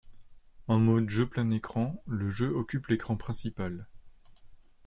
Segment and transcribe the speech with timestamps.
[0.67, 3.85] En mode jeu plein écran, le jeu occupe l'écran principal.